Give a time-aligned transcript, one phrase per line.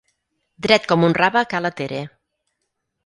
[0.65, 2.01] Dret com un rave a ca la Tere.